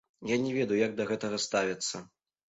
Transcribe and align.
Я 0.29 0.37
не 0.43 0.53
ведаю, 0.55 0.77
як 0.79 0.95
да 0.99 1.05
гэтага 1.11 1.37
ставіцца. 1.43 2.01